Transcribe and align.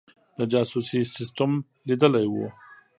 د 0.37 0.39
جاسوسي 0.53 1.01
سسټم 1.15 1.51
لیدلی 1.87 2.25
وو. 2.29 2.47